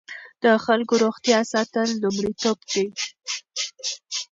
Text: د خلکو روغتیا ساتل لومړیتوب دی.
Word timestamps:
د 0.43 0.45
خلکو 0.65 0.93
روغتیا 1.03 1.39
ساتل 1.53 1.87
لومړیتوب 2.01 2.57
دی. 2.71 2.85